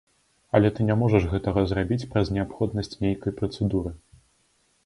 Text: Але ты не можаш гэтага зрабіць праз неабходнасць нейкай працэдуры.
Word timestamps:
Але 0.59 0.69
ты 0.77 0.85
не 0.87 0.95
можаш 1.01 1.27
гэтага 1.33 1.63
зрабіць 1.71 2.09
праз 2.13 2.33
неабходнасць 2.39 2.99
нейкай 3.07 3.37
працэдуры. 3.41 3.91